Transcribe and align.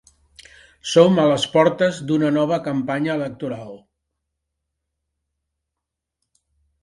Som 0.91 1.19
a 1.23 1.25
les 1.31 1.43
portes 1.55 1.99
d’una 2.11 2.31
nova 2.37 2.57
campanya 2.69 3.17
electoral. 3.21 3.77